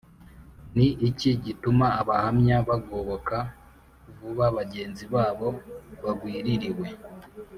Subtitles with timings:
[0.75, 3.35] Ni iki gituma Abahamya bagoboka
[4.17, 5.47] vuba bagenzi babo
[6.03, 6.87] bagwiririwe